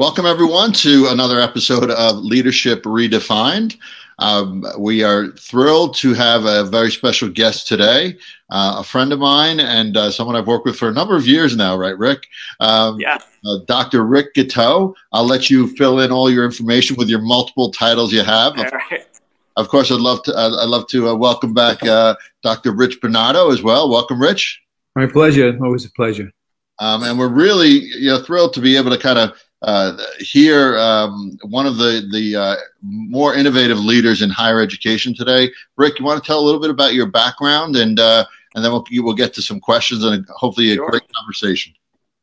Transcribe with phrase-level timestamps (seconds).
[0.00, 3.76] Welcome, everyone, to another episode of Leadership Redefined.
[4.18, 8.16] Um, we are thrilled to have a very special guest today,
[8.48, 11.26] uh, a friend of mine and uh, someone I've worked with for a number of
[11.26, 12.26] years now, right, Rick?
[12.60, 13.18] Um, yeah.
[13.44, 14.06] Uh, Dr.
[14.06, 14.94] Rick Gatteau.
[15.12, 18.58] I'll let you fill in all your information with your multiple titles you have.
[18.58, 18.72] Of,
[19.56, 20.34] of course, I'd love to.
[20.34, 22.72] I'd love to uh, welcome back uh, Dr.
[22.72, 23.90] Rich Bernardo as well.
[23.90, 24.62] Welcome, Rich.
[24.96, 25.58] My pleasure.
[25.62, 26.32] Always a pleasure.
[26.78, 30.78] Um, and we're really you know, thrilled to be able to kind of uh, here
[30.78, 35.50] um, one of the the uh, more innovative leaders in higher education today.
[35.76, 38.72] Rick, you want to tell a little bit about your background, and uh, and then
[38.72, 40.88] we'll we'll get to some questions and hopefully a sure.
[40.88, 41.74] great conversation.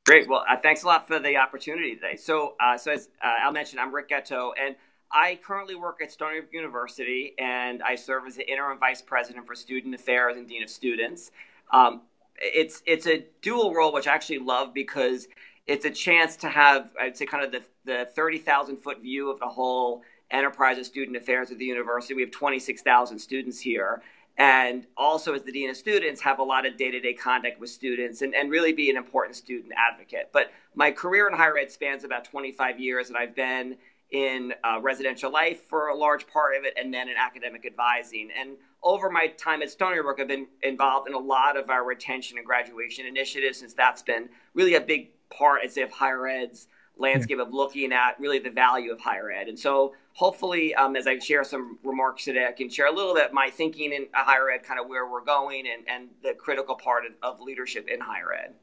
[0.06, 0.28] Great.
[0.30, 2.16] Well, uh, thanks a lot for the opportunity today.
[2.16, 4.76] So, uh, so as uh, Al mentioned, I'm Rick Gatteau, and
[5.12, 9.46] I currently work at Stony Brook University, and I serve as the interim vice president
[9.46, 11.32] for student affairs and dean of students.
[11.72, 12.04] Um,
[12.40, 15.28] it's it's a dual role, which I actually love because
[15.68, 19.40] it's a chance to have, I'd say, kind of the, the 30,000 foot view of
[19.40, 22.14] the whole enterprise of student affairs at the university.
[22.14, 24.02] We have 26,000 students here.
[24.38, 27.60] And also, as the Dean of Students, have a lot of day to day contact
[27.60, 30.30] with students and, and really be an important student advocate.
[30.32, 33.78] But my career in higher ed spans about 25 years, and I've been
[34.12, 38.30] in uh, residential life for a large part of it, and then in academic advising.
[38.40, 38.52] And
[38.84, 42.38] over my time at Stony Brook, I've been involved in a lot of our retention
[42.38, 46.68] and graduation initiatives, since that's been really a big part, I'd say, of higher ed's
[47.00, 49.48] landscape of looking at really the value of higher ed.
[49.48, 53.14] And so hopefully, um, as I share some remarks today, I can share a little
[53.14, 56.76] bit my thinking in higher ed, kind of where we're going and, and the critical
[56.76, 58.54] part of, of leadership in higher ed.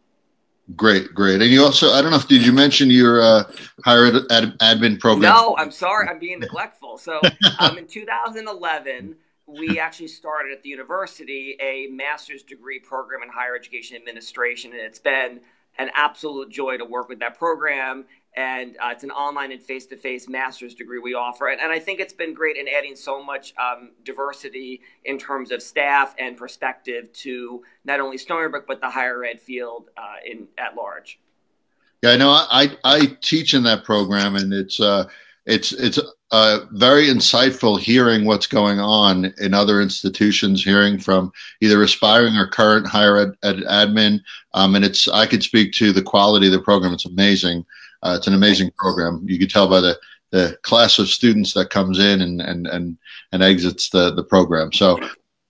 [0.77, 1.43] Great, great.
[1.43, 3.45] And you also, I don't know if, did you mention your uh,
[3.85, 5.33] higher ed, ad, admin program?
[5.33, 6.09] No, I'm sorry.
[6.09, 6.97] I'm being neglectful.
[6.97, 7.21] So
[7.59, 9.15] um, in 2011,
[9.47, 14.73] we actually started at the university a master's degree program in higher education administration.
[14.73, 15.41] And it's been
[15.79, 18.05] an absolute joy to work with that program.
[18.37, 21.49] And uh, it's an online and face to face master's degree we offer.
[21.49, 25.53] And, and, I think it's been great in adding so much um, diversity in terms
[25.53, 30.17] of staff and perspective to not only Stony Brook, but the higher ed field uh,
[30.29, 31.21] in, at large.
[32.03, 32.31] Yeah, I know.
[32.31, 35.09] I, I teach in that program, and it's uh,
[35.47, 35.99] it's it's
[36.31, 42.47] uh, very insightful hearing what's going on in other institutions, hearing from either aspiring or
[42.47, 44.21] current higher ed, ed admin.
[44.55, 46.93] Um, and it's I could speak to the quality of the program.
[46.93, 47.65] It's amazing.
[48.03, 49.23] Uh, it's an amazing program.
[49.27, 49.99] You can tell by the
[50.31, 52.99] the class of students that comes in and and and,
[53.33, 54.73] and exits the the program.
[54.73, 54.99] So.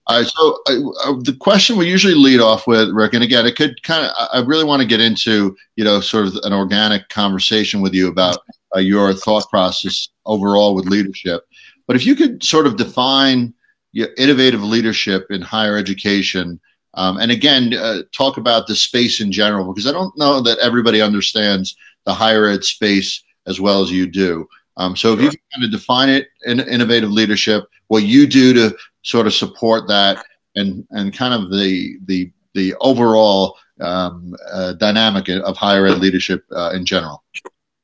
[0.07, 3.81] Uh, so uh, the question we usually lead off with, Rick, and again, it could
[3.81, 7.81] kind of, I really want to get into, you know, sort of an organic conversation
[7.81, 8.37] with you about
[8.75, 11.47] uh, your thought process overall with leadership.
[11.87, 13.53] But if you could sort of define
[13.93, 16.59] your innovative leadership in higher education,
[16.93, 20.59] um, and again, uh, talk about the space in general, because I don't know that
[20.59, 24.47] everybody understands the higher ed space as well as you do.
[24.77, 28.53] Um, so if you can kind of define it in innovative leadership, what you do
[28.53, 34.73] to sort of support that, and and kind of the the the overall um, uh,
[34.73, 37.23] dynamic of higher ed leadership uh, in general.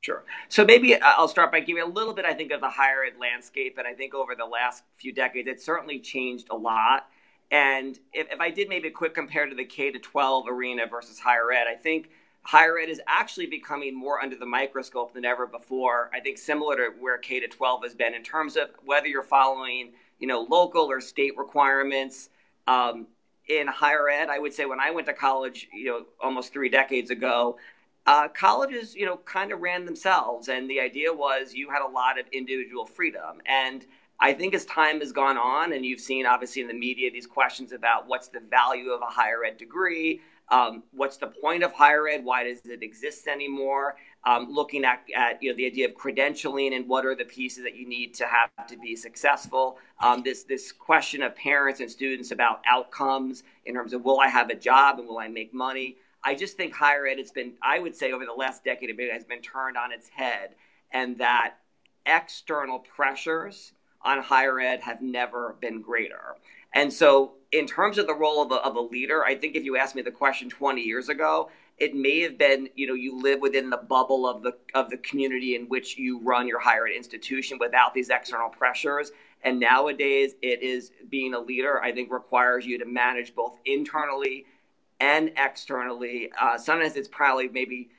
[0.02, 0.24] Sure.
[0.50, 3.14] So maybe I'll start by giving a little bit, I think, of the higher ed
[3.20, 3.78] landscape.
[3.78, 7.08] And I think over the last few decades, it's certainly changed a lot.
[7.52, 10.88] And if, if I did maybe a quick compare to the K to 12 arena
[10.88, 12.10] versus higher ed, I think
[12.42, 16.10] higher ed is actually becoming more under the microscope than ever before.
[16.14, 19.22] I think similar to where K to 12 has been in terms of whether you're
[19.22, 22.30] following, you know, local or state requirements.
[22.68, 23.08] Um,
[23.50, 26.70] in higher ed, I would say when I went to college, you know, almost three
[26.70, 27.58] decades ago,
[28.06, 31.88] uh, colleges, you know, kind of ran themselves, and the idea was you had a
[31.88, 33.42] lot of individual freedom.
[33.46, 33.86] And
[34.20, 37.28] I think as time has gone on, and you've seen obviously in the media these
[37.28, 41.72] questions about what's the value of a higher ed degree, um, what's the point of
[41.72, 43.96] higher ed, why does it exist anymore?
[44.26, 47.64] Um, looking at, at you know the idea of credentialing and what are the pieces
[47.64, 49.80] that you need to have to be successful.
[50.00, 54.28] Um, this this question of parents and students about outcomes in terms of will I
[54.28, 55.96] have a job and will I make money?
[56.24, 59.12] I just think higher ed has been, I would say, over the last decade, it
[59.12, 60.52] has been turned on its head,
[60.92, 61.56] and that
[62.06, 63.72] external pressures
[64.04, 66.36] on higher ed have never been greater.
[66.74, 69.64] And so, in terms of the role of a, of a leader, I think if
[69.66, 73.20] you asked me the question 20 years ago, it may have been, you know, you
[73.20, 76.88] live within the bubble of the of the community in which you run your higher
[76.88, 79.12] ed institution without these external pressures.
[79.44, 81.82] And nowadays, it is being a leader.
[81.82, 84.46] I think requires you to manage both internally
[85.00, 86.32] and externally.
[86.40, 87.90] Uh, sometimes it's probably maybe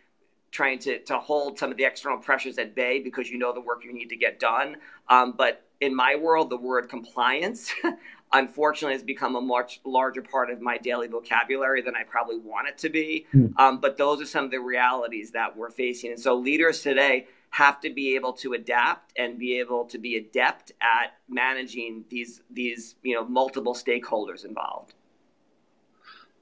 [0.52, 3.60] trying to, to hold some of the external pressures at bay because you know the
[3.60, 4.76] work you need to get done.
[5.08, 7.72] Um, but in my world, the word compliance,
[8.32, 12.68] unfortunately, has become a much larger part of my daily vocabulary than I probably want
[12.68, 13.26] it to be.
[13.34, 13.58] Mm.
[13.58, 16.12] Um, but those are some of the realities that we're facing.
[16.12, 20.16] And so leaders today have to be able to adapt and be able to be
[20.16, 24.94] adept at managing these these you know multiple stakeholders involved.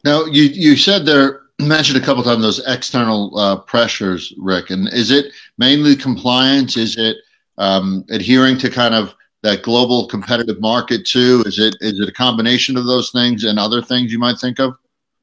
[0.05, 4.93] Now you you said there mentioned a couple times those external uh, pressures, Rick, and
[4.93, 6.77] is it mainly compliance?
[6.77, 7.17] Is it
[7.59, 11.43] um, adhering to kind of that global competitive market too?
[11.47, 14.59] Is it is it a combination of those things and other things you might think
[14.59, 14.77] of?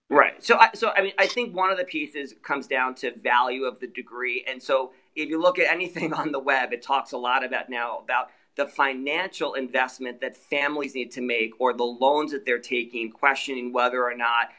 [0.10, 0.42] Right.
[0.44, 3.66] So, I, so I mean, I think one of the pieces comes down to value
[3.66, 7.12] of the degree, and so if you look at anything on the web, it talks
[7.12, 11.84] a lot about now about the financial investment that families need to make or the
[11.84, 14.50] loans that they're taking, questioning whether or not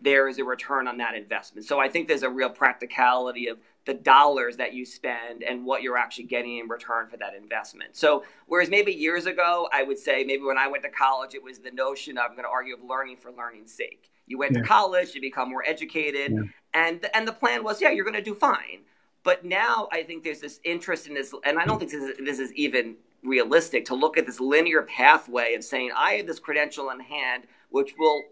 [0.00, 1.66] there is a return on that investment.
[1.66, 5.80] So I think there's a real practicality of the dollars that you spend and what
[5.80, 7.96] you're actually getting in return for that investment.
[7.96, 11.42] So whereas maybe years ago, I would say maybe when I went to college, it
[11.42, 14.10] was the notion of, I'm going to argue of learning for learning's sake.
[14.26, 14.60] You went yeah.
[14.60, 16.42] to college to become more educated, yeah.
[16.74, 18.80] and and the plan was, yeah, you're going to do fine.
[19.22, 22.16] But now I think there's this interest in this, and I don't think this is,
[22.18, 26.38] this is even realistic to look at this linear pathway of saying, I have this
[26.38, 28.22] credential in hand, which will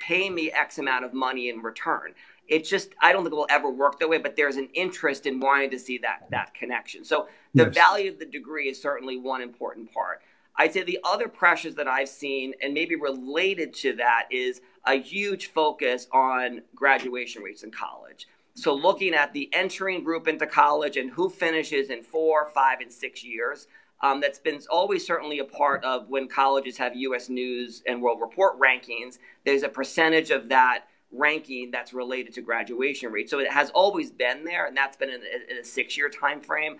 [0.00, 2.14] pay me X amount of money in return.
[2.52, 5.24] It's just I don't think it will ever work that way, but there's an interest
[5.24, 7.02] in wanting to see that that connection.
[7.02, 7.74] So the yes.
[7.74, 10.20] value of the degree is certainly one important part.
[10.56, 14.96] I'd say the other pressures that I've seen, and maybe related to that, is a
[14.96, 18.28] huge focus on graduation rates in college.
[18.52, 22.92] So looking at the entering group into college and who finishes in four, five, and
[22.92, 23.66] six years.
[24.04, 27.28] Um, that's been always certainly a part of when colleges have U.S.
[27.28, 29.18] News and World Report rankings.
[29.46, 33.28] There's a percentage of that ranking that's related to graduation rate.
[33.28, 36.40] So it has always been there, and that's been in a, in a six-year time
[36.40, 36.76] frame.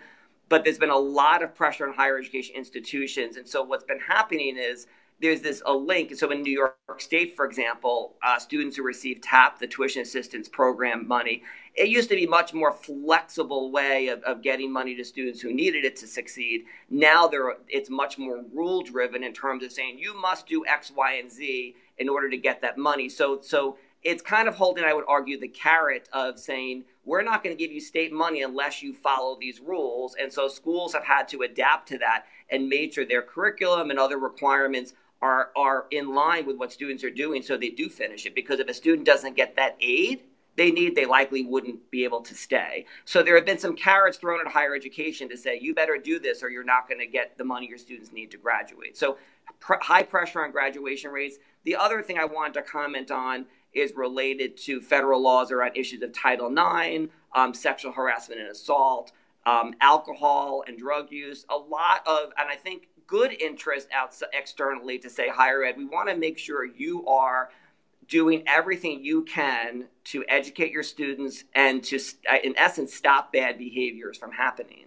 [0.49, 3.99] But there's been a lot of pressure on higher education institutions, and so what's been
[3.99, 4.87] happening is
[5.21, 6.13] there's this a link.
[6.15, 10.49] So in New York State, for example, uh, students who receive TAP, the tuition assistance
[10.49, 11.43] program money,
[11.75, 15.53] it used to be much more flexible way of, of getting money to students who
[15.53, 16.65] needed it to succeed.
[16.89, 20.91] Now there, it's much more rule driven in terms of saying you must do X,
[20.95, 23.07] Y, and Z in order to get that money.
[23.07, 27.43] So so it's kind of holding, I would argue, the carrot of saying we're not
[27.43, 30.15] going to give you state money unless you follow these rules.
[30.19, 33.99] And so schools have had to adapt to that and made sure their curriculum and
[33.99, 38.25] other requirements are are in line with what students are doing so they do finish
[38.25, 38.35] it.
[38.35, 40.23] Because if a student doesn't get that aid
[40.55, 42.85] they need they likely wouldn't be able to stay.
[43.05, 46.19] So there have been some carrots thrown at higher education to say you better do
[46.19, 48.97] this or you're not going to get the money your students need to graduate.
[48.97, 49.17] So
[49.59, 51.37] pr- high pressure on graduation rates.
[51.63, 56.01] The other thing i wanted to comment on is related to federal laws around issues
[56.01, 59.11] of title ix um, sexual harassment and assault
[59.45, 63.87] um, alcohol and drug use a lot of and i think good interest
[64.33, 65.75] externally to say higher ed.
[65.77, 67.49] We want to make sure you are
[68.07, 71.99] doing everything you can to educate your students and to,
[72.29, 74.85] uh, in essence, stop bad behaviors from happening.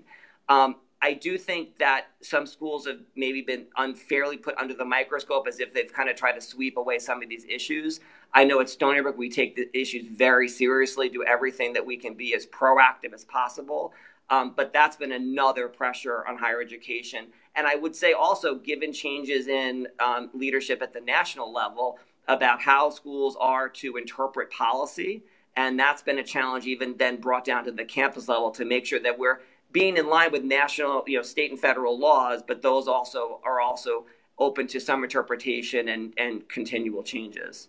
[0.49, 5.47] Um, I do think that some schools have maybe been unfairly put under the microscope
[5.47, 8.01] as if they've kind of tried to sweep away some of these issues.
[8.37, 11.97] I know at Stony Brook we take the issues very seriously, do everything that we
[11.97, 13.95] can be as proactive as possible.
[14.29, 17.29] Um, but that's been another pressure on higher education.
[17.55, 21.99] And I would say also, given changes in um, leadership at the national level
[22.29, 25.23] about how schools are to interpret policy,
[25.57, 28.85] and that's been a challenge even then brought down to the campus level to make
[28.85, 29.41] sure that we're
[29.73, 33.61] being in line with national, you know, state and federal laws, but those also are
[33.63, 34.05] also
[34.39, 37.69] open to some interpretation and, and continual changes.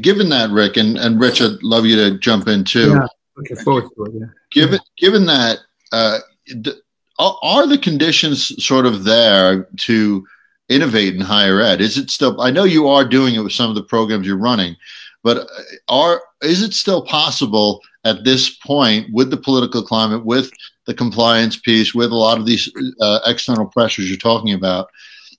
[0.00, 2.90] Given that, Rick, and, and Rich, I'd love you to jump in too.
[2.90, 3.06] Yeah.
[3.36, 4.12] Looking forward to it.
[4.14, 4.26] Yeah.
[4.52, 5.58] Given given that,
[5.92, 6.18] uh,
[7.18, 10.26] are the conditions sort of there to
[10.68, 11.80] innovate in higher ed?
[11.80, 12.40] Is it still?
[12.40, 14.76] I know you are doing it with some of the programs you're running,
[15.22, 15.46] but uh,
[15.88, 20.50] are is it still possible at this point with the political climate, with
[20.86, 24.88] the compliance piece, with a lot of these uh, external pressures you're talking about?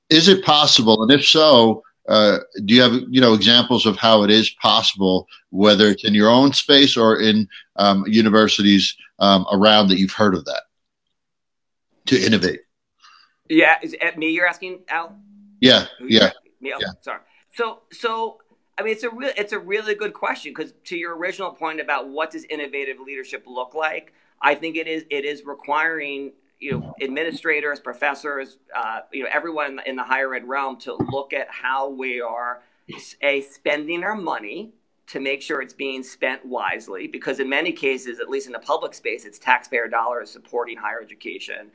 [0.09, 1.01] Is it possible?
[1.01, 5.27] And if so, uh, do you have you know examples of how it is possible,
[5.49, 10.35] whether it's in your own space or in um, universities um, around that you've heard
[10.35, 10.63] of that
[12.07, 12.61] to innovate?
[13.49, 15.15] Yeah, is it me you're asking, Al?
[15.59, 16.73] Yeah, yeah, me?
[16.73, 16.87] Oh, yeah.
[17.01, 17.19] Sorry.
[17.53, 18.37] So, so
[18.77, 21.79] I mean, it's a real, it's a really good question because to your original point
[21.79, 26.71] about what does innovative leadership look like, I think it is it is requiring you
[26.71, 31.47] know administrators, professors, uh, you know everyone in the, higher ed realm to look at
[31.49, 32.61] how we are
[33.21, 34.71] a spending our money
[35.07, 38.59] to make sure it's being spent wisely because in many cases at least in the
[38.59, 41.71] public space it's taxpayer dollars supporting higher education.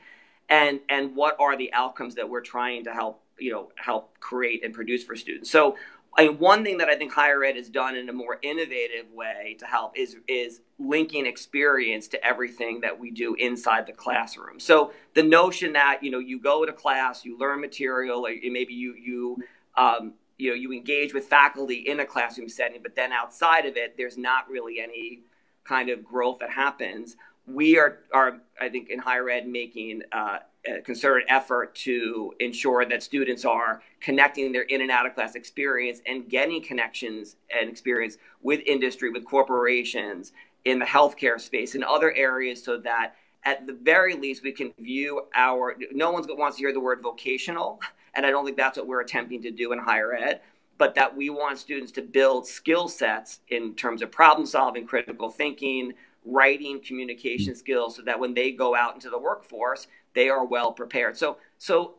[0.49, 4.63] And and what are the outcomes that we're trying to help you know help create
[4.63, 5.51] and produce for students?
[5.51, 5.75] So
[6.17, 9.11] I mean, one thing that I think higher ed has done in a more innovative
[9.13, 14.59] way to help is is linking experience to everything that we do inside the classroom.
[14.59, 18.73] So the notion that you know you go to class, you learn material, or maybe
[18.73, 19.37] you you
[19.75, 23.77] um, you know you engage with faculty in a classroom setting, but then outside of
[23.77, 25.21] it, there's not really any
[25.63, 27.15] kind of growth that happens.
[27.45, 30.39] We are are I think in higher ed making uh,
[30.83, 36.01] concerted effort to ensure that students are connecting their in and out of class experience
[36.05, 40.33] and getting connections and experience with industry, with corporations,
[40.65, 44.73] in the healthcare space, and other areas, so that at the very least we can
[44.79, 45.75] view our.
[45.91, 47.79] No one wants to hear the word vocational,
[48.15, 50.41] and I don't think that's what we're attempting to do in higher ed.
[50.77, 55.29] But that we want students to build skill sets in terms of problem solving, critical
[55.29, 55.93] thinking,
[56.25, 57.59] writing, communication mm-hmm.
[57.59, 61.15] skills, so that when they go out into the workforce, they are well prepared.
[61.15, 61.93] So, so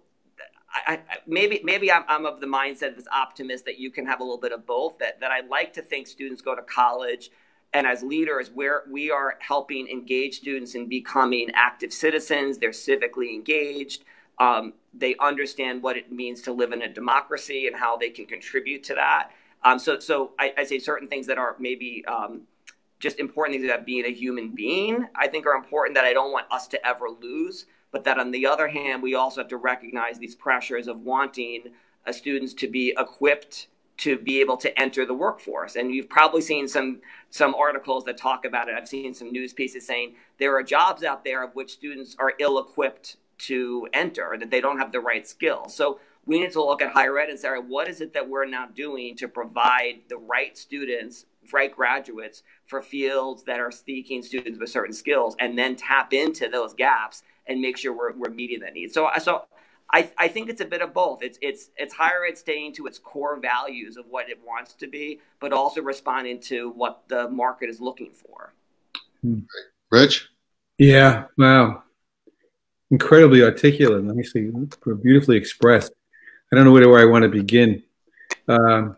[0.69, 4.05] I, I, maybe maybe I'm, I'm, of the mindset of this optimist that you can
[4.07, 4.99] have a little bit of both.
[4.99, 7.31] That that I like to think students go to college,
[7.73, 12.59] and as leaders, where we are helping engage students in becoming active citizens.
[12.59, 14.03] They're civically engaged.
[14.41, 18.27] Um, they understand what it means to live in a democracy and how they can
[18.27, 19.31] contribute to that.
[19.63, 22.43] Um, so, so I, I, say certain things that are maybe um,
[23.01, 25.09] just important things about being a human being.
[25.17, 28.31] I think are important that I don't want us to ever lose but that on
[28.31, 31.65] the other hand, we also have to recognize these pressures of wanting
[32.07, 33.69] uh, students to be equipped
[33.99, 35.75] to be able to enter the workforce.
[35.75, 38.75] And you've probably seen some some articles that talk about it.
[38.77, 42.33] I've seen some news pieces saying there are jobs out there of which students are
[42.39, 45.75] ill equipped to enter, that they don't have the right skills.
[45.75, 48.47] So we need to look at higher ed and say, what is it that we're
[48.47, 54.59] now doing to provide the right students, right graduates for fields that are seeking students
[54.59, 58.61] with certain skills, and then tap into those gaps and make sure we're, we're meeting
[58.61, 58.93] that need.
[58.93, 59.45] So, so
[59.93, 61.23] I, I think it's a bit of both.
[61.23, 64.87] It's it's it's higher ed staying to its core values of what it wants to
[64.87, 68.53] be, but also responding to what the market is looking for.
[69.23, 69.41] Hmm.
[69.91, 70.29] Rich,
[70.77, 71.83] yeah, wow,
[72.91, 74.53] incredibly articulate, nicely,
[75.03, 75.93] beautifully expressed.
[76.53, 77.83] I don't know where, where I want to begin.
[78.47, 78.97] Um,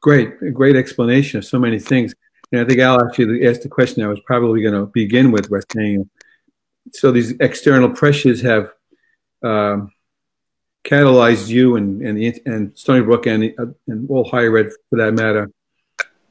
[0.00, 2.14] great, great explanation of so many things.
[2.52, 5.50] And I think Al actually asked the question I was probably going to begin with,
[5.50, 6.08] was saying
[6.92, 8.72] so these external pressures have
[9.42, 9.90] um,
[10.84, 14.96] catalyzed you and and, the, and Stony Brook and, uh, and all higher ed for
[14.98, 15.50] that matter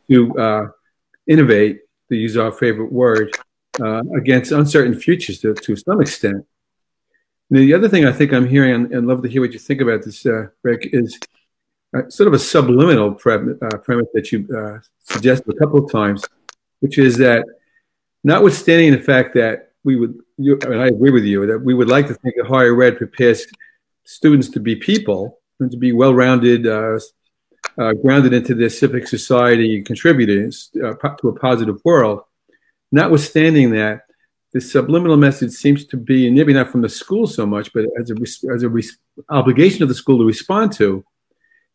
[0.10, 0.68] to uh,
[1.28, 3.32] innovate, to use our favorite word,
[3.80, 6.46] uh, against uncertain futures to, to some extent.
[7.52, 9.60] And the other thing I think I'm hearing, and, and love to hear what you
[9.60, 11.20] think about this, uh, Rick, is
[11.96, 14.48] uh, sort of a subliminal pre- uh, premise that you
[15.04, 16.24] suggested a couple of times,
[16.80, 17.46] which is that
[18.24, 21.88] notwithstanding the fact that we would, you, and I agree with you, that we would
[21.88, 23.46] like to think that higher ed prepares
[24.04, 27.00] students to be people and to be well rounded, uh,
[27.78, 32.22] uh, grounded into their civic society contributors uh, to a positive world.
[32.92, 34.02] Notwithstanding that,
[34.52, 37.86] the subliminal message seems to be, and maybe not from the school so much, but
[38.00, 38.16] as a,
[38.52, 38.72] as a
[39.30, 41.06] obligation of the school to respond to,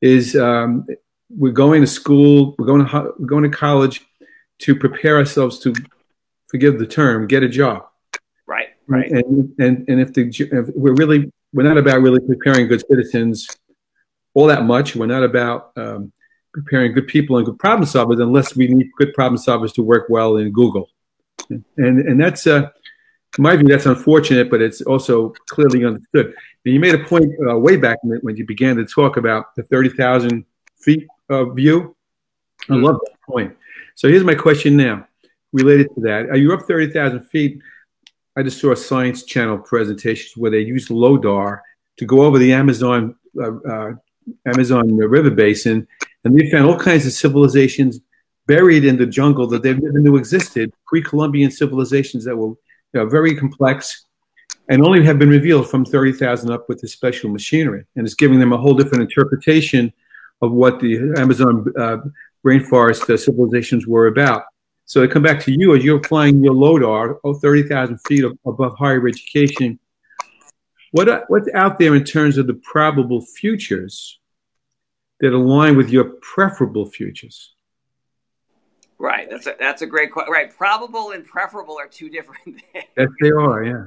[0.00, 0.84] is um,
[1.30, 4.04] we're going to school, we're going to, we're going to college
[4.58, 5.72] to prepare ourselves to,
[6.54, 7.84] forgive the term, get a job.
[8.86, 9.10] Right.
[9.10, 13.48] And and and if the if we're really we're not about really preparing good citizens
[14.34, 14.94] all that much.
[14.94, 16.12] We're not about um,
[16.52, 20.06] preparing good people and good problem solvers unless we need good problem solvers to work
[20.10, 20.90] well in Google.
[21.48, 22.68] And and that's uh,
[23.38, 26.34] in my view that's unfortunate, but it's also clearly understood.
[26.64, 29.62] And you made a point uh, way back when you began to talk about the
[29.62, 30.44] thirty thousand
[30.76, 31.96] feet uh, view.
[32.70, 33.56] I love that point.
[33.94, 35.06] So here's my question now,
[35.52, 37.60] related to that: Are you up thirty thousand feet?
[38.36, 41.62] I just saw a Science Channel presentation where they used LiDAR
[41.98, 43.92] to go over the Amazon uh, uh,
[44.46, 45.86] Amazon River Basin,
[46.24, 48.00] and they found all kinds of civilizations
[48.46, 52.56] buried in the jungle that they never knew existed, pre-Columbian civilizations that were you
[52.94, 54.06] know, very complex
[54.68, 57.84] and only have been revealed from 30,000 up with this special machinery.
[57.96, 59.92] And it's giving them a whole different interpretation
[60.40, 61.98] of what the Amazon uh,
[62.46, 64.44] rainforest uh, civilizations were about.
[64.86, 68.76] So I come back to you as you're flying your LiDAR, oh, 30,000 feet above
[68.78, 69.78] higher education.
[70.92, 74.20] What, what's out there in terms of the probable futures
[75.20, 77.54] that align with your preferable futures?
[78.98, 79.28] Right.
[79.28, 80.32] That's a, that's a great question.
[80.32, 80.54] Right.
[80.54, 82.84] Probable and preferable are two different things.
[82.96, 83.64] Yes, they are.
[83.64, 83.84] Yeah.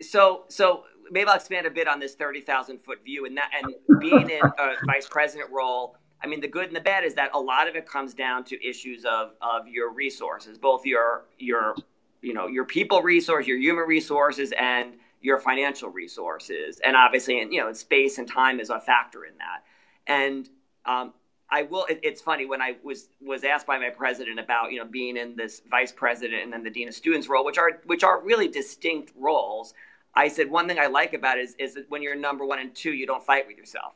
[0.00, 4.00] So, so maybe I'll expand a bit on this 30,000 foot view and that, and
[4.00, 7.30] being in a vice president role, I mean, the good and the bad is that
[7.34, 11.74] a lot of it comes down to issues of of your resources, both your your
[12.22, 17.60] you know your people resource, your human resources, and your financial resources, and obviously, you
[17.60, 19.64] know, space and time is a factor in that.
[20.06, 20.48] And
[20.86, 21.12] um,
[21.50, 21.84] I will.
[21.86, 25.16] It, it's funny when I was was asked by my president about you know being
[25.16, 28.22] in this vice president and then the dean of students role, which are which are
[28.22, 29.74] really distinct roles.
[30.14, 32.58] I said one thing I like about it is, is that when you're number one
[32.58, 33.94] and two, you don't fight with yourself.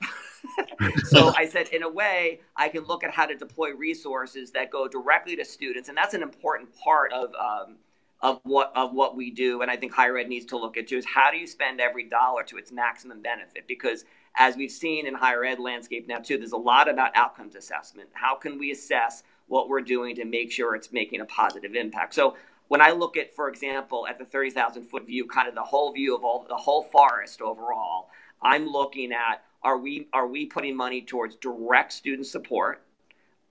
[1.05, 4.71] so I said, in a way, I can look at how to deploy resources that
[4.71, 7.77] go directly to students, and that's an important part of um,
[8.21, 9.63] of what of what we do.
[9.63, 11.81] And I think higher ed needs to look at too is how do you spend
[11.81, 13.67] every dollar to its maximum benefit?
[13.67, 14.05] Because
[14.37, 18.09] as we've seen in higher ed landscape now too, there's a lot about outcomes assessment.
[18.13, 22.15] How can we assess what we're doing to make sure it's making a positive impact?
[22.15, 22.37] So
[22.69, 25.93] when I look at, for example, at the 30,000 foot view, kind of the whole
[25.93, 28.09] view of all the whole forest overall,
[28.43, 32.83] I'm looking at are we are we putting money towards direct student support?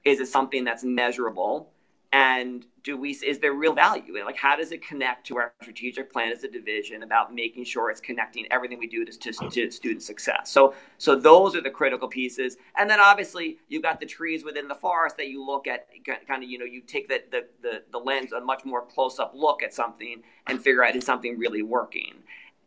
[0.03, 1.72] Is it something that's measurable?
[2.13, 4.23] And do we is there real value?
[4.23, 7.89] Like how does it connect to our strategic plan as a division about making sure
[7.89, 10.51] it's connecting everything we do to, to, to, student success?
[10.51, 12.57] So so those are the critical pieces.
[12.77, 15.87] And then obviously you've got the trees within the forest that you look at
[16.27, 19.33] kind of you know you take the the, the, the lens a much more close-up
[19.33, 22.13] look at something and figure out is something really working?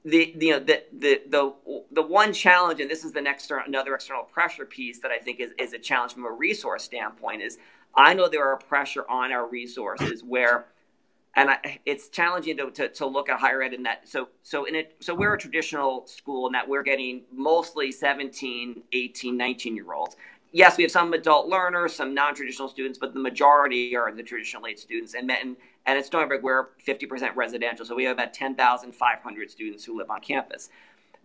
[0.05, 1.53] The, you know, the, the, the,
[1.91, 5.41] the one challenge, and this is the next another external pressure piece that I think
[5.41, 7.59] is, is a challenge from a resource standpoint, is
[7.95, 10.67] I know there are pressure on our resources where,
[11.35, 14.09] and I, it's challenging to, to, to, look at higher ed in that.
[14.09, 18.83] So, so in it, so we're a traditional school in that we're getting mostly 17,
[18.93, 20.17] 18, 19 year olds.
[20.53, 24.67] Yes, we have some adult learners, some non-traditional students, but the majority are the traditional
[24.67, 25.15] age students.
[25.15, 27.85] And, and, and at Stony Brook, we're 50% residential.
[27.85, 30.71] So we have about 10,500 students who live on campus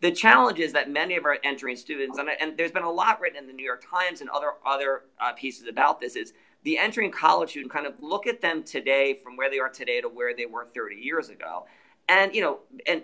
[0.01, 3.21] the challenge is that many of our entering students, and, and, there's been a lot
[3.21, 6.77] written in the New York Times and other other uh, pieces about this, is the
[6.77, 10.07] entering college student kind of look at them today from where they are today to
[10.07, 11.65] where they were 30 years ago.
[12.07, 13.03] And, you know, and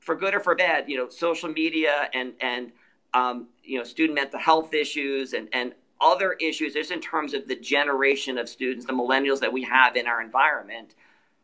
[0.00, 2.72] for good or for bad, you know, social media and, and,
[3.12, 7.48] um, you know, student mental health issues and, and other issues, just in terms of
[7.48, 10.94] the generation of students, the millennials that we have in our environment,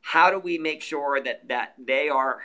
[0.01, 2.43] how do we make sure that, that they are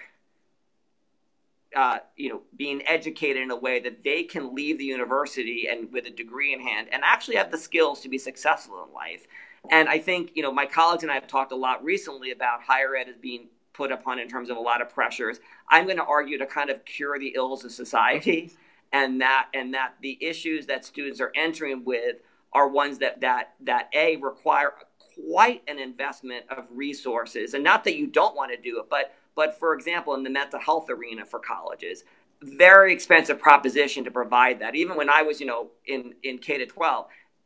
[1.78, 5.92] uh, you know, being educated in a way that they can leave the university and
[5.92, 9.28] with a degree in hand and actually have the skills to be successful in life.
[9.70, 12.64] And I think, you know, my colleagues and I have talked a lot recently about
[12.64, 15.40] higher ed as being put upon in terms of a lot of pressures.
[15.70, 18.52] I'm going to argue to kind of cure the ills of society
[18.92, 22.16] and that and that the issues that students are entering with
[22.54, 24.74] are ones that that that a require
[25.30, 29.14] quite an investment of resources and not that you don't want to do it but
[29.38, 32.04] but for example, in the mental health arena for colleges,
[32.42, 34.76] very expensive proposition to provide that.
[34.76, 37.06] Even when I was, you know, in, in K to 12,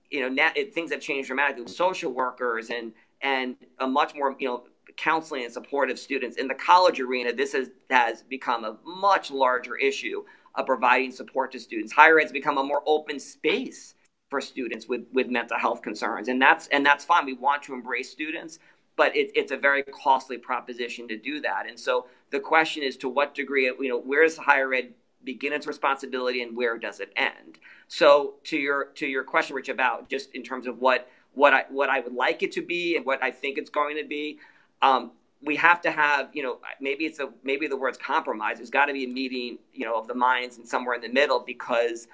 [0.10, 4.16] you know, now, it, things have changed dramatically with social workers and, and a much
[4.16, 4.64] more, you know,
[4.96, 6.38] counseling and support of students.
[6.38, 10.24] In the college arena, this has, has become a much larger issue
[10.56, 11.92] of providing support to students.
[11.92, 13.96] Higher ed has become a more open space
[14.30, 16.30] for students with, with mental health concerns.
[16.30, 17.26] And that's, and that's fine.
[17.26, 18.60] We want to embrace students,
[18.96, 21.68] but it, it's a very costly proposition to do that.
[21.68, 25.54] And so the question is to what degree, you know, where does higher ed begin
[25.54, 27.60] its responsibility and where does it end?
[27.88, 31.66] So to your to your question, Rich, about just in terms of what what I
[31.70, 34.40] what I would like it to be and what I think it's going to be,
[34.82, 38.58] um, we have to have you know maybe it's a maybe the word's compromise.
[38.58, 41.10] There's got to be a meeting you know of the minds and somewhere in the
[41.10, 42.08] middle because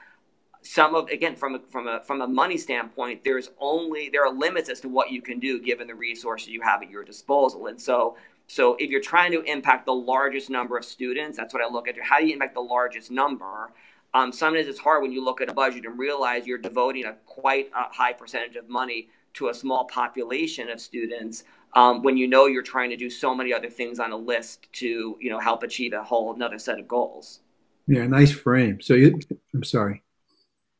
[0.67, 4.33] some of again from a, from a from a money standpoint there's only there are
[4.33, 7.67] limits as to what you can do given the resources you have at your disposal.
[7.67, 11.63] And so so if you're trying to impact the largest number of students that's what
[11.63, 11.95] i look at.
[12.01, 13.71] How do you impact the largest number?
[14.13, 17.13] Um, sometimes it's hard when you look at a budget and realize you're devoting a
[17.25, 21.43] quite a high percentage of money to a small population of students
[21.75, 24.67] um, when you know you're trying to do so many other things on a list
[24.73, 27.39] to you know help achieve a whole another set of goals.
[27.87, 28.81] Yeah nice frame.
[28.81, 29.17] So you
[29.53, 30.03] i'm sorry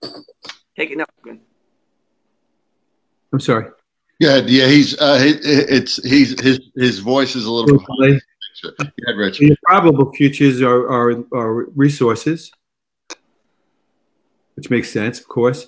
[0.01, 0.97] Take it.
[0.97, 1.39] No, good.
[3.33, 3.69] I'm sorry.
[4.19, 4.67] Yeah, yeah.
[4.67, 8.21] He's uh, it's he's his his voice is a little bit.
[8.63, 9.39] Yeah, Rich.
[9.39, 12.51] The probable futures are, are are resources,
[14.55, 15.67] which makes sense, of course.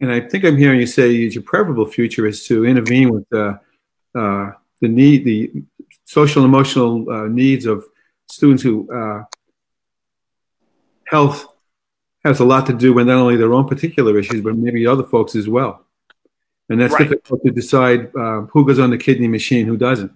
[0.00, 3.60] And I think I'm hearing you say your probable future is to intervene with the
[4.14, 5.52] uh, the need, the
[6.04, 7.84] social and emotional uh, needs of
[8.30, 9.24] students who uh,
[11.06, 11.48] health
[12.24, 15.04] has a lot to do with not only their own particular issues, but maybe other
[15.04, 15.84] folks as well.
[16.68, 17.08] And that's right.
[17.08, 20.12] difficult to decide uh, who goes on the kidney machine, who doesn't.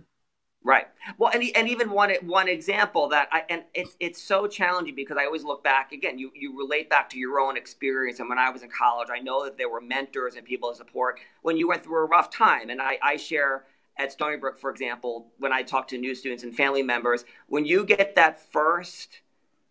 [0.62, 0.86] Right.
[1.18, 5.18] Well, and, and even one one example that I and it's it's so challenging because
[5.18, 6.18] I always look back again.
[6.18, 9.18] You you relate back to your own experience, and when I was in college, I
[9.18, 12.30] know that there were mentors and people to support when you went through a rough
[12.30, 12.70] time.
[12.70, 13.64] And I, I share
[13.98, 17.64] at Stony Brook, for example, when I talk to new students and family members, when
[17.66, 19.20] you get that first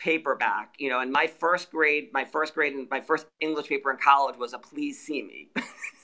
[0.04, 3.70] paper back, you know, and my first grade, my first grade, and my first English
[3.70, 5.48] paper in college was a please see me.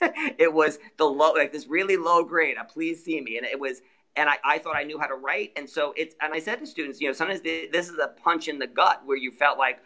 [0.38, 3.36] it was the low, like this really low grade, a please see me.
[3.36, 3.82] And it was,
[4.16, 5.52] and I, I thought I knew how to write.
[5.54, 8.48] And so it's, and I said to students, you know, sometimes this is a punch
[8.48, 9.80] in the gut where you felt like,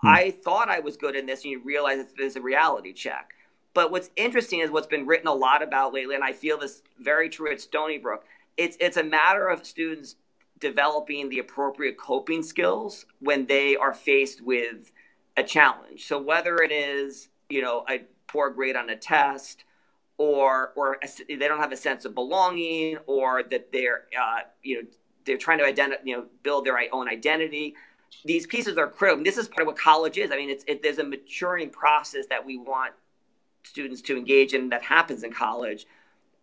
[0.00, 0.08] hmm.
[0.08, 3.32] I thought I was good in this, and you realize it's, it's a reality check.
[3.74, 6.82] But what's interesting is what's been written a lot about lately, and I feel this
[7.00, 8.24] very true at Stony Brook.
[8.56, 10.16] It's it's a matter of students
[10.58, 14.90] developing the appropriate coping skills when they are faced with
[15.36, 16.06] a challenge.
[16.06, 19.64] So whether it is you know a poor grade on a test,
[20.18, 24.82] or or a, they don't have a sense of belonging, or that they're uh, you
[24.82, 24.88] know
[25.24, 27.74] they're trying to identify you know build their own identity.
[28.24, 29.18] These pieces are critical.
[29.18, 30.30] and this is part of what college is.
[30.30, 32.94] I mean, it's it, there's a maturing process that we want
[33.64, 35.86] students to engage in that happens in college.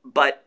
[0.03, 0.45] But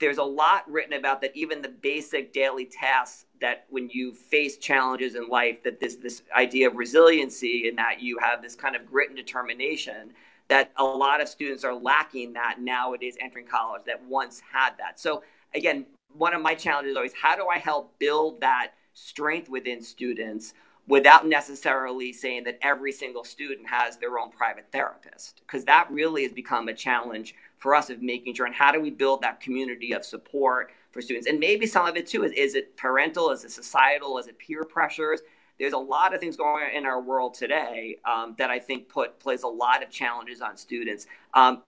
[0.00, 4.56] there's a lot written about that even the basic daily tasks that when you face
[4.56, 8.74] challenges in life that this this idea of resiliency and that you have this kind
[8.76, 10.12] of grit and determination
[10.48, 14.98] that a lot of students are lacking that nowadays entering college that once had that.
[14.98, 15.22] So
[15.54, 19.82] again one of my challenges is always how do i help build that strength within
[19.82, 20.54] students
[20.86, 25.40] without necessarily saying that every single student has their own private therapist?
[25.46, 28.78] Because that really has become a challenge for us of making sure and how do
[28.78, 31.26] we build that community of support for students?
[31.26, 33.30] And maybe some of it too is, is it parental?
[33.30, 34.18] Is it societal?
[34.18, 35.22] Is it peer pressures?
[35.58, 38.90] There's a lot of things going on in our world today um, that i think
[38.90, 41.06] put plays a lot of challenges on students.
[41.32, 41.62] Um,